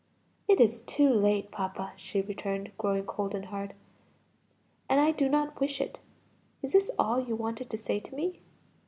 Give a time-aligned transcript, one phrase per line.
[0.47, 3.75] "It is too late, papa," she returned, growing cold and hard;
[4.89, 5.99] "and I do not wish it.
[6.63, 8.41] Is this all you wanted to say to me?"